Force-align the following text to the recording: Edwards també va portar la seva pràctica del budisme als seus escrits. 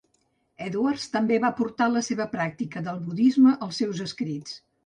Edwards 0.67 1.03
també 1.15 1.37
va 1.43 1.51
portar 1.59 1.89
la 1.97 2.03
seva 2.09 2.27
pràctica 2.33 2.85
del 2.89 2.99
budisme 3.11 3.55
als 3.67 3.81
seus 3.83 4.03
escrits. 4.11 4.61